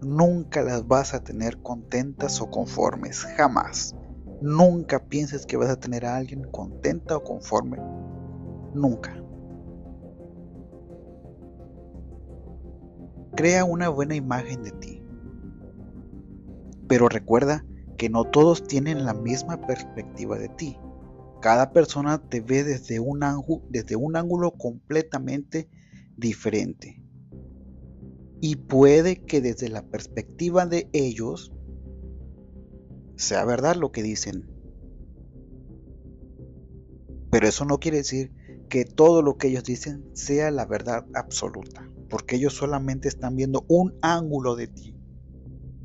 nunca 0.00 0.62
las 0.62 0.86
vas 0.86 1.14
a 1.14 1.22
tener 1.22 1.60
contentas 1.62 2.40
o 2.40 2.50
conformes, 2.50 3.24
jamás. 3.36 3.94
Nunca 4.40 4.98
pienses 4.98 5.46
que 5.46 5.56
vas 5.56 5.70
a 5.70 5.80
tener 5.80 6.04
a 6.04 6.16
alguien 6.16 6.44
contenta 6.50 7.16
o 7.16 7.24
conforme, 7.24 7.78
nunca. 8.74 9.16
Crea 13.34 13.64
una 13.64 13.88
buena 13.88 14.14
imagen 14.14 14.62
de 14.62 14.72
ti. 14.72 15.02
Pero 16.88 17.08
recuerda 17.08 17.64
que 17.96 18.08
no 18.08 18.24
todos 18.24 18.62
tienen 18.66 19.04
la 19.04 19.14
misma 19.14 19.60
perspectiva 19.66 20.38
de 20.38 20.48
ti. 20.50 20.78
Cada 21.40 21.72
persona 21.72 22.18
te 22.18 22.40
ve 22.40 22.64
desde 22.64 23.00
un, 23.00 23.20
desde 23.68 23.96
un 23.96 24.16
ángulo 24.16 24.52
completamente 24.52 25.68
diferente. 26.16 27.02
Y 28.40 28.56
puede 28.56 29.24
que 29.24 29.40
desde 29.40 29.68
la 29.68 29.82
perspectiva 29.82 30.66
de 30.66 30.88
ellos 30.92 31.52
sea 33.16 33.44
verdad 33.44 33.76
lo 33.76 33.92
que 33.92 34.02
dicen. 34.02 34.46
Pero 37.30 37.48
eso 37.48 37.64
no 37.64 37.78
quiere 37.78 37.98
decir 37.98 38.32
que 38.68 38.84
todo 38.84 39.22
lo 39.22 39.36
que 39.36 39.48
ellos 39.48 39.64
dicen 39.64 40.04
sea 40.12 40.50
la 40.50 40.66
verdad 40.66 41.06
absoluta, 41.14 41.88
porque 42.08 42.36
ellos 42.36 42.54
solamente 42.54 43.08
están 43.08 43.36
viendo 43.36 43.64
un 43.68 43.94
ángulo 44.02 44.56
de 44.56 44.68
ti. 44.68 44.94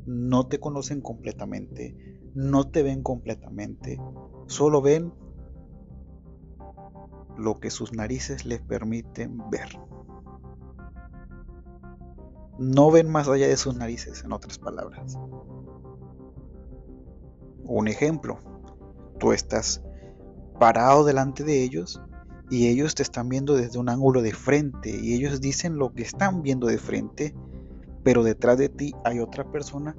No 0.04 0.46
te 0.46 0.58
conocen 0.58 1.00
completamente, 1.00 1.96
no 2.34 2.68
te 2.68 2.82
ven 2.82 3.02
completamente, 3.02 3.98
solo 4.46 4.82
ven 4.82 5.12
lo 7.38 7.60
que 7.60 7.70
sus 7.70 7.92
narices 7.92 8.44
les 8.44 8.60
permiten 8.60 9.38
ver 9.50 9.68
no 12.58 12.90
ven 12.90 13.10
más 13.10 13.28
allá 13.28 13.48
de 13.48 13.56
sus 13.56 13.74
narices, 13.74 14.24
en 14.24 14.32
otras 14.32 14.58
palabras. 14.58 15.18
Un 17.64 17.88
ejemplo, 17.88 18.38
tú 19.18 19.32
estás 19.32 19.82
parado 20.58 21.04
delante 21.04 21.44
de 21.44 21.62
ellos 21.62 22.00
y 22.50 22.68
ellos 22.68 22.94
te 22.94 23.02
están 23.02 23.28
viendo 23.28 23.54
desde 23.54 23.78
un 23.78 23.88
ángulo 23.88 24.20
de 24.20 24.32
frente 24.32 24.90
y 24.90 25.14
ellos 25.14 25.40
dicen 25.40 25.76
lo 25.78 25.92
que 25.94 26.02
están 26.02 26.42
viendo 26.42 26.66
de 26.66 26.78
frente, 26.78 27.34
pero 28.02 28.22
detrás 28.22 28.58
de 28.58 28.68
ti 28.68 28.94
hay 29.04 29.20
otra 29.20 29.50
persona 29.50 29.96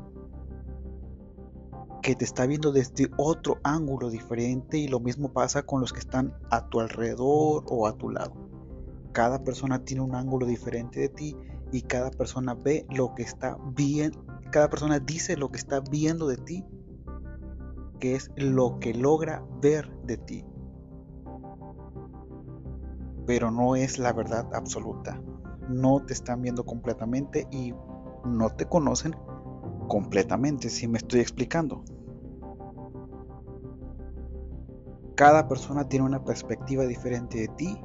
que 2.04 2.16
te 2.16 2.26
está 2.26 2.46
viendo 2.46 2.74
desde 2.74 3.10
otro 3.18 3.60
ángulo 3.64 4.10
diferente 4.10 4.78
y 4.78 4.90
lo 4.90 5.00
mismo 5.00 5.32
pasa 5.32 5.64
con 5.64 5.80
los 5.80 5.94
que 5.94 6.00
están 6.00 6.38
a 6.52 6.68
tu 6.68 6.82
alrededor 6.82 7.64
o 7.68 7.88
a 7.88 7.98
tu 7.98 8.10
lado. 8.10 8.34
Cada 9.14 9.44
persona 9.44 9.86
tiene 9.86 10.02
un 10.02 10.14
ángulo 10.14 10.46
diferente 10.46 11.00
de 11.00 11.10
ti 11.10 11.38
y 11.74 11.82
cada 11.82 12.12
persona 12.12 12.54
ve 12.54 12.86
lo 12.92 13.16
que 13.16 13.24
está 13.24 13.58
viendo, 13.76 14.24
cada 14.52 14.70
persona 14.70 15.00
dice 15.00 15.36
lo 15.36 15.50
que 15.50 15.58
está 15.58 15.80
viendo 15.80 16.28
de 16.28 16.38
ti, 16.38 16.64
que 18.00 18.16
es 18.16 18.32
lo 18.36 18.80
que 18.80 18.94
logra 18.94 19.44
ver 19.60 19.92
de 20.04 20.18
ti. 20.18 20.46
Pero 23.26 23.50
no 23.50 23.76
es 23.76 23.98
la 23.98 24.14
verdad 24.14 24.48
absoluta. 24.54 25.20
No 25.68 26.06
te 26.06 26.14
están 26.14 26.44
viendo 26.44 26.64
completamente 26.64 27.48
y 27.50 27.74
no 28.24 28.50
te 28.52 28.66
conocen 28.66 29.16
completamente, 29.88 30.70
si 30.70 30.88
me 30.88 31.00
estoy 31.00 31.22
explicando. 31.22 31.84
Cada 35.16 35.48
persona 35.48 35.90
tiene 35.90 36.06
una 36.06 36.24
perspectiva 36.24 36.86
diferente 36.86 37.40
de 37.40 37.48
ti 37.48 37.82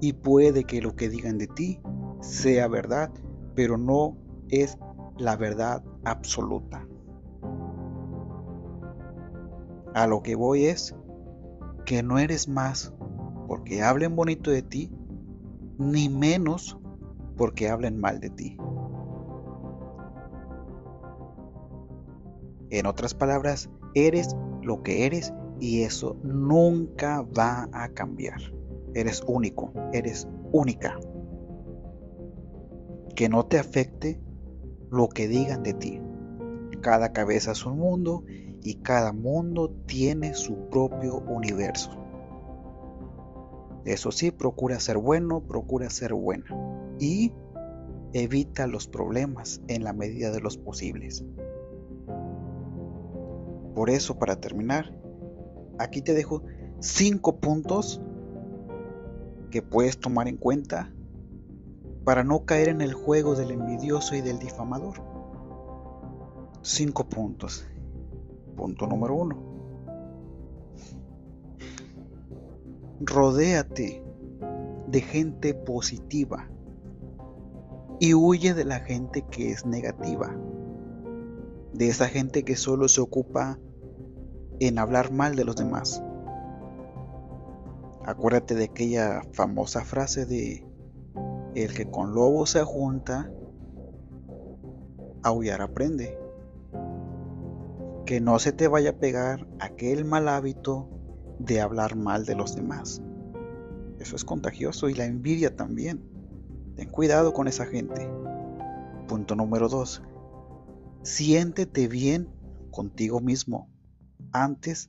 y 0.00 0.12
puede 0.12 0.62
que 0.62 0.80
lo 0.80 0.94
que 0.94 1.08
digan 1.08 1.38
de 1.38 1.48
ti 1.48 1.80
sea 2.20 2.68
verdad, 2.68 3.10
pero 3.54 3.76
no 3.76 4.16
es 4.48 4.78
la 5.16 5.36
verdad 5.36 5.82
absoluta. 6.04 6.86
A 9.94 10.06
lo 10.06 10.22
que 10.22 10.34
voy 10.34 10.66
es 10.66 10.94
que 11.84 12.02
no 12.02 12.18
eres 12.18 12.48
más 12.48 12.94
porque 13.46 13.82
hablen 13.82 14.14
bonito 14.14 14.50
de 14.50 14.62
ti, 14.62 14.92
ni 15.78 16.08
menos 16.08 16.78
porque 17.36 17.68
hablen 17.68 17.98
mal 17.98 18.20
de 18.20 18.30
ti. 18.30 18.56
En 22.70 22.86
otras 22.86 23.14
palabras, 23.14 23.70
eres 23.94 24.36
lo 24.62 24.82
que 24.82 25.06
eres 25.06 25.32
y 25.58 25.82
eso 25.82 26.16
nunca 26.22 27.22
va 27.22 27.68
a 27.72 27.88
cambiar. 27.88 28.40
Eres 28.94 29.22
único, 29.26 29.72
eres 29.92 30.28
única 30.52 30.98
que 33.18 33.28
no 33.28 33.46
te 33.46 33.58
afecte 33.58 34.20
lo 34.92 35.08
que 35.08 35.26
digan 35.26 35.64
de 35.64 35.74
ti. 35.74 36.00
Cada 36.80 37.12
cabeza 37.12 37.50
es 37.50 37.66
un 37.66 37.76
mundo 37.76 38.22
y 38.62 38.76
cada 38.76 39.12
mundo 39.12 39.74
tiene 39.86 40.34
su 40.34 40.68
propio 40.68 41.16
universo. 41.26 41.90
Eso 43.84 44.12
sí, 44.12 44.30
procura 44.30 44.78
ser 44.78 44.98
bueno, 44.98 45.40
procura 45.40 45.90
ser 45.90 46.14
buena 46.14 46.46
y 47.00 47.32
evita 48.12 48.68
los 48.68 48.86
problemas 48.86 49.62
en 49.66 49.82
la 49.82 49.92
medida 49.92 50.30
de 50.30 50.40
los 50.40 50.56
posibles. 50.56 51.24
Por 53.74 53.90
eso, 53.90 54.16
para 54.16 54.36
terminar, 54.36 54.96
aquí 55.80 56.02
te 56.02 56.14
dejo 56.14 56.44
cinco 56.78 57.40
puntos 57.40 58.00
que 59.50 59.60
puedes 59.60 59.98
tomar 59.98 60.28
en 60.28 60.36
cuenta 60.36 60.94
para 62.08 62.24
no 62.24 62.46
caer 62.46 62.68
en 62.68 62.80
el 62.80 62.94
juego 62.94 63.34
del 63.34 63.50
envidioso 63.50 64.16
y 64.16 64.22
del 64.22 64.38
difamador. 64.38 65.02
Cinco 66.62 67.06
puntos. 67.06 67.66
Punto 68.56 68.86
número 68.86 69.14
uno. 69.14 69.36
Rodéate 72.98 74.02
de 74.86 75.00
gente 75.02 75.52
positiva 75.52 76.48
y 78.00 78.14
huye 78.14 78.54
de 78.54 78.64
la 78.64 78.80
gente 78.80 79.26
que 79.30 79.50
es 79.50 79.66
negativa. 79.66 80.34
De 81.74 81.90
esa 81.90 82.08
gente 82.08 82.42
que 82.42 82.56
solo 82.56 82.88
se 82.88 83.02
ocupa 83.02 83.58
en 84.60 84.78
hablar 84.78 85.12
mal 85.12 85.36
de 85.36 85.44
los 85.44 85.56
demás. 85.56 86.02
Acuérdate 88.06 88.54
de 88.54 88.64
aquella 88.64 89.20
famosa 89.34 89.84
frase 89.84 90.24
de 90.24 90.67
el 91.54 91.74
que 91.74 91.90
con 91.90 92.14
lobo 92.14 92.46
se 92.46 92.62
junta, 92.62 93.30
aullar 95.22 95.62
aprende. 95.62 96.18
Que 98.06 98.20
no 98.20 98.38
se 98.38 98.52
te 98.52 98.68
vaya 98.68 98.90
a 98.90 98.98
pegar 98.98 99.46
aquel 99.58 100.04
mal 100.04 100.28
hábito 100.28 100.88
de 101.38 101.60
hablar 101.60 101.96
mal 101.96 102.24
de 102.24 102.34
los 102.34 102.54
demás. 102.56 103.02
Eso 103.98 104.16
es 104.16 104.24
contagioso 104.24 104.88
y 104.88 104.94
la 104.94 105.04
envidia 105.04 105.56
también. 105.56 106.02
Ten 106.76 106.88
cuidado 106.88 107.32
con 107.32 107.48
esa 107.48 107.66
gente. 107.66 108.08
Punto 109.08 109.34
número 109.34 109.68
2. 109.68 110.02
Siéntete 111.02 111.88
bien 111.88 112.28
contigo 112.70 113.20
mismo 113.20 113.68
antes 114.32 114.88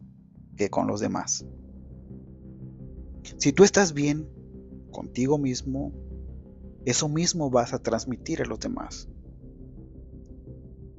que 0.55 0.69
con 0.69 0.87
los 0.87 0.99
demás. 0.99 1.45
Si 3.37 3.53
tú 3.53 3.63
estás 3.63 3.93
bien 3.93 4.29
contigo 4.91 5.37
mismo, 5.37 5.93
eso 6.89 7.07
mismo 7.07 7.51
vas 7.51 7.73
a 7.73 7.79
transmitir 7.79 8.41
a 8.41 8.45
los 8.45 8.59
demás. 8.59 9.07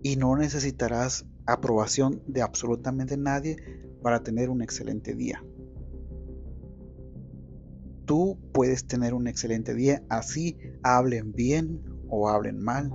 Y 0.03 0.15
no 0.15 0.37
necesitarás 0.37 1.27
aprobación 1.47 2.23
de 2.29 2.43
absolutamente 2.43 3.17
nadie 3.17 3.57
para 4.01 4.23
tener 4.23 4.51
un 4.51 4.63
excelente 4.63 5.17
día. 5.17 5.45
Tú 8.05 8.39
puedes 8.53 8.87
tener 8.87 9.15
un 9.15 9.27
excelente 9.27 9.75
día 9.75 10.05
así 10.09 10.57
hablen 10.85 11.33
bien 11.33 11.83
o 12.09 12.29
hablen 12.29 12.63
mal 12.63 12.93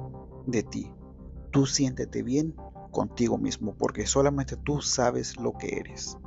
de 0.47 0.63
ti. 0.63 0.89
Tú 1.51 1.65
siéntete 1.65 2.23
bien 2.23 2.55
contigo 2.91 3.37
mismo 3.37 3.75
porque 3.75 4.05
solamente 4.05 4.55
tú 4.55 4.81
sabes 4.81 5.37
lo 5.37 5.51
que 5.51 5.79
eres. 5.79 6.17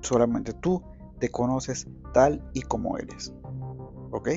Solamente 0.00 0.54
tú 0.54 0.82
te 1.20 1.28
conoces 1.28 1.86
tal 2.14 2.42
y 2.54 2.62
como 2.62 2.96
eres. 2.96 3.34
¿Ok? 4.10 4.30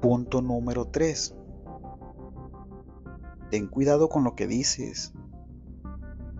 Punto 0.00 0.40
número 0.40 0.84
3. 0.86 1.34
Ten 3.50 3.66
cuidado 3.66 4.08
con 4.08 4.22
lo 4.22 4.36
que 4.36 4.46
dices. 4.46 5.12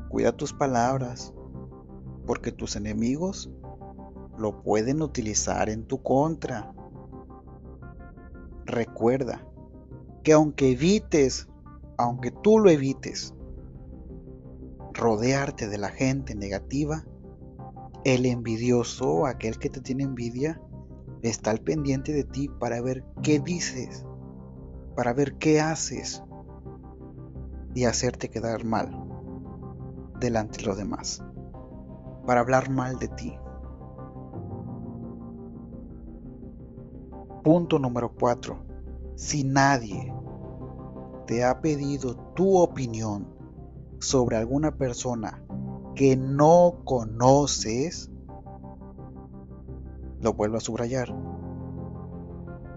Cuida 0.09 0.31
tus 0.31 0.53
palabras, 0.53 1.35
porque 2.25 2.53
tus 2.53 2.77
enemigos 2.77 3.51
lo 4.38 4.62
pueden 4.62 5.03
utilizar 5.03 5.68
en 5.71 5.85
tu 5.87 6.01
contra. 6.03 6.73
Recuerda 8.64 9.44
que 10.23 10.35
aunque 10.35 10.71
evites, 10.71 11.49
aunque 11.97 12.31
tú 12.31 12.61
lo 12.61 12.71
evites, 12.71 13.35
rodearte 14.92 15.68
de 15.68 15.79
la 15.79 15.88
gente 15.88 16.37
negativa, 16.37 17.05
el 18.05 18.25
envidioso, 18.25 19.27
aquel 19.27 19.59
que 19.59 19.68
te 19.68 19.81
tiene 19.81 20.05
envidia, 20.05 20.61
está 21.22 21.50
al 21.50 21.61
pendiente 21.61 22.12
de 22.12 22.24
ti 22.24 22.48
para 22.48 22.81
ver 22.81 23.04
qué 23.22 23.40
dices, 23.40 24.04
para 24.94 25.12
ver 25.12 25.35
qué 25.38 25.61
haces 25.61 26.22
y 27.74 27.85
hacerte 27.85 28.31
quedar 28.31 28.64
mal 28.64 28.90
delante 30.20 30.59
de 30.59 30.64
los 30.64 30.76
demás, 30.76 31.22
para 32.26 32.40
hablar 32.40 32.70
mal 32.70 32.98
de 32.98 33.09
ti. 33.09 33.38
Punto 37.42 37.78
número 37.78 38.12
4. 38.14 38.59
Si 39.14 39.44
nadie 39.44 40.12
te 41.26 41.44
ha 41.44 41.61
pedido 41.61 42.16
tu 42.35 42.59
opinión 42.59 43.28
sobre 44.00 44.37
alguna 44.37 44.76
persona 44.76 45.44
que 45.94 46.16
no 46.16 46.81
conoces, 46.85 48.11
lo 50.20 50.35
vuelvo 50.35 50.57
a 50.57 50.61
subrayar. 50.61 51.14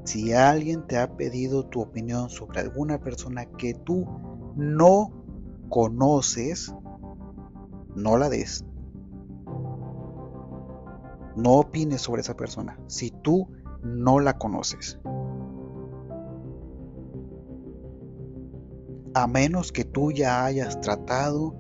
Si 0.04 0.34
alguien 0.34 0.88
te 0.88 0.98
ha 0.98 1.16
pedido 1.16 1.66
tu 1.66 1.82
opinión 1.82 2.30
sobre 2.30 2.60
alguna 2.60 3.00
persona 3.00 3.46
que 3.46 3.74
tú 3.74 4.08
no 4.56 5.12
conoces, 5.70 6.74
no 7.96 8.18
la 8.18 8.30
des. 8.30 8.66
No 11.36 11.54
opines 11.54 12.02
sobre 12.02 12.22
esa 12.22 12.36
persona 12.36 12.80
si 12.88 13.12
tú 13.12 13.48
no 13.84 14.20
la 14.20 14.38
conoces. 14.38 15.00
A 19.14 19.28
menos 19.28 19.72
que 19.72 19.84
tú 19.84 20.12
ya 20.12 20.46
hayas 20.46 20.80
tratado 20.82 21.56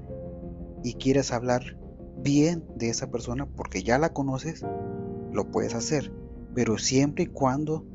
y 0.83 0.95
quieras 0.95 1.31
hablar 1.31 1.77
bien 2.17 2.65
de 2.75 2.89
esa 2.89 3.11
persona 3.11 3.45
porque 3.45 3.83
ya 3.83 3.97
la 3.97 4.13
conoces, 4.13 4.65
lo 5.31 5.49
puedes 5.51 5.73
hacer, 5.75 6.13
pero 6.53 6.77
siempre 6.77 7.25
y 7.25 7.27
cuando 7.27 7.85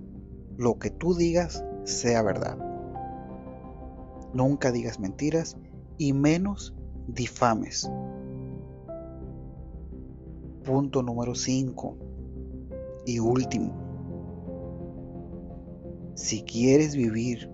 lo 0.56 0.78
que 0.78 0.90
tú 0.90 1.14
digas 1.14 1.64
sea 1.84 2.22
verdad. 2.22 2.58
Nunca 4.32 4.72
digas 4.72 4.98
mentiras 4.98 5.56
y 5.98 6.12
menos 6.12 6.74
difames. 7.06 7.90
Punto 10.64 11.02
número 11.02 11.34
5 11.34 11.96
y 13.06 13.18
último. 13.18 13.86
Si 16.14 16.42
quieres 16.42 16.96
vivir 16.96 17.50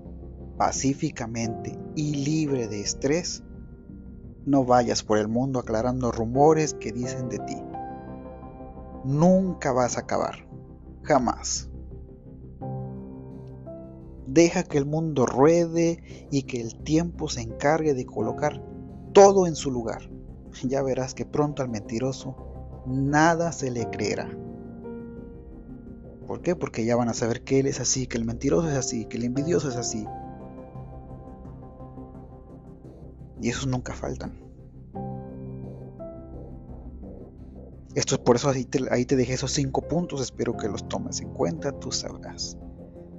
pacíficamente 0.57 1.79
y 1.95 2.25
libre 2.25 2.69
de 2.69 2.81
estrés, 2.81 3.43
no 4.47 4.65
vayas 4.65 5.03
por 5.03 5.19
el 5.19 5.29
mundo 5.29 5.59
aclarando 5.59 6.11
rumores 6.11 6.75
que 6.75 6.93
dicen 6.93 7.29
de 7.29 7.39
ti. 7.41 7.62
Nunca 9.05 9.73
vas 9.73 9.97
a 9.97 10.01
acabar. 10.01 10.49
Jamás. 11.03 11.69
Deja 14.27 14.63
que 14.63 14.79
el 14.79 14.87
mundo 14.87 15.27
ruede 15.27 16.29
y 16.31 16.45
que 16.45 16.61
el 16.61 16.83
tiempo 16.83 17.29
se 17.29 17.43
encargue 17.43 17.95
de 17.95 18.07
colocar 18.07 18.63
todo 19.13 19.47
en 19.47 19.57
su 19.57 19.71
lugar. 19.71 20.11
Ya 20.63 20.83
verás 20.83 21.15
que 21.15 21.27
pronto 21.27 21.63
al 21.63 21.69
mentiroso 21.69 22.37
nada 22.87 23.53
se 23.53 23.71
le 23.71 23.91
creerá. 23.91 24.31
¿Por 26.27 26.41
qué? 26.41 26.57
Porque 26.57 26.85
ya 26.85 26.97
van 26.97 27.09
a 27.09 27.15
saber 27.15 27.43
que 27.43 27.61
él 27.61 27.67
es 27.67 27.81
así, 27.81 28.07
que 28.07 28.17
el 28.17 28.25
mentiroso 28.25 28.71
es 28.71 28.77
así, 28.77 29.05
que 29.07 29.19
el 29.19 29.25
envidioso 29.25 29.69
es 29.69 29.77
así. 29.77 30.07
Y 33.41 33.49
esos 33.49 33.67
nunca 33.67 33.93
faltan. 33.93 34.52
Esto 37.95 38.15
es 38.15 38.21
por 38.23 38.37
eso 38.37 38.49
ahí 38.49 38.65
te, 39.05 39.17
dejé 39.17 39.35
esos 39.35 39.53
cinco 39.53 39.87
puntos. 39.87 40.23
Espero 40.23 40.57
que 40.57 40.69
los 40.69 40.89
tomes 40.89 41.21
en 41.21 41.29
cuenta, 41.31 41.73
tú 41.73 41.93
sabrás. 41.93 42.57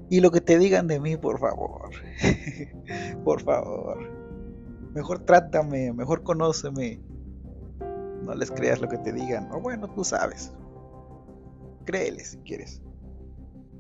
Y 0.10 0.20
lo 0.20 0.32
que 0.32 0.42
te 0.42 0.58
digan 0.58 0.88
de 0.88 1.00
mí, 1.00 1.16
por 1.16 1.40
favor. 1.40 1.92
por 3.24 3.42
favor. 3.42 4.10
Mejor 4.94 5.20
trátame, 5.26 5.94
mejor 5.94 6.24
conóceme. 6.24 7.02
No 8.24 8.34
les 8.36 8.50
creas 8.52 8.82
lo 8.82 8.88
que 8.88 8.98
te 8.98 9.14
digan. 9.14 9.52
O 9.52 9.60
bueno, 9.60 9.88
tú 9.94 10.04
sabes. 10.04 10.52
Créeles 11.86 12.32
si 12.32 12.38
quieres. 12.40 12.82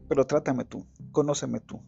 Pero 0.09 0.25
trátame 0.25 0.65
tú, 0.65 0.85
conóceme 1.11 1.59
tú. 1.59 1.81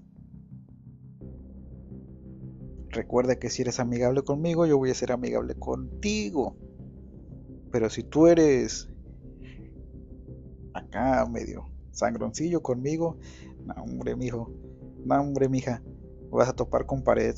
Recuerda 2.90 3.36
que 3.36 3.50
si 3.50 3.62
eres 3.62 3.80
amigable 3.80 4.24
conmigo, 4.24 4.66
yo 4.66 4.78
voy 4.78 4.90
a 4.90 4.96
ser 4.96 5.12
amigable 5.12 5.54
contigo. 5.56 6.56
Pero 7.72 7.90
si 7.90 8.04
tú 8.04 8.28
eres 8.28 8.90
acá 10.76 11.26
medio 11.26 11.70
sangroncillo 11.92 12.62
conmigo, 12.62 13.18
no, 13.66 13.74
hombre, 13.82 14.16
mijo, 14.16 14.52
no, 15.06 15.22
hombre, 15.22 15.50
mija, 15.50 15.82
vas 16.30 16.50
a 16.50 16.54
topar 16.54 16.86
con 16.86 17.04
pared. 17.04 17.36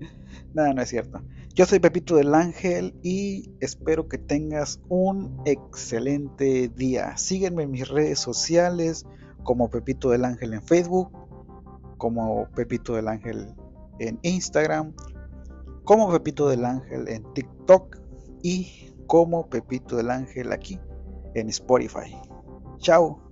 Nada, 0.54 0.74
no 0.74 0.82
es 0.82 0.88
cierto. 0.88 1.22
Yo 1.54 1.66
soy 1.66 1.78
Pepito 1.78 2.16
del 2.16 2.34
Ángel 2.34 2.94
y 3.02 3.52
espero 3.60 4.08
que 4.08 4.18
tengas 4.18 4.80
un 4.88 5.42
excelente 5.44 6.68
día. 6.68 7.16
Sígueme 7.16 7.64
en 7.64 7.70
mis 7.70 7.88
redes 7.88 8.18
sociales 8.18 9.06
como 9.44 9.70
Pepito 9.70 10.10
del 10.10 10.24
Ángel 10.24 10.54
en 10.54 10.62
Facebook, 10.62 11.12
como 11.98 12.48
Pepito 12.56 12.94
del 12.94 13.08
Ángel 13.08 13.54
en 13.98 14.18
Instagram, 14.22 14.94
como 15.84 16.10
Pepito 16.10 16.48
del 16.48 16.64
Ángel 16.64 17.06
en 17.08 17.22
TikTok 17.34 17.98
y 18.42 18.94
como 19.06 19.48
Pepito 19.48 19.96
del 19.96 20.10
Ángel 20.10 20.52
aquí 20.52 20.80
en 21.34 21.48
Spotify. 21.48 22.16
Chao. 22.82 23.31